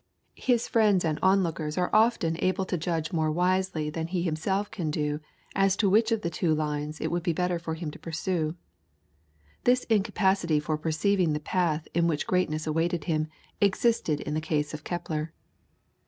His 0.41 0.67
friends 0.67 1.05
and 1.05 1.19
onlookers 1.21 1.77
are 1.77 1.91
often 1.93 2.35
able 2.43 2.65
to 2.65 2.75
judge 2.75 3.13
more 3.13 3.31
wisely 3.31 3.91
than 3.91 4.07
he 4.07 4.23
himself 4.23 4.71
can 4.71 4.89
do 4.89 5.19
as 5.55 5.77
to 5.77 5.87
which 5.91 6.11
of 6.11 6.23
the 6.23 6.31
two 6.31 6.55
lines 6.55 6.99
it 6.99 7.11
would 7.11 7.21
be 7.21 7.33
better 7.33 7.59
for 7.59 7.75
him 7.75 7.91
to 7.91 7.99
pursue. 7.99 8.55
This 9.63 9.83
incapacity 9.91 10.59
for 10.59 10.75
perceiving 10.75 11.33
the 11.33 11.39
path 11.39 11.87
in 11.93 12.07
which 12.07 12.25
greatness 12.25 12.65
awaited 12.65 13.03
him, 13.03 13.27
existed 13.61 14.21
in 14.21 14.33
the 14.33 14.41
case 14.41 14.73
of 14.73 14.83
Kepler. 14.83 15.33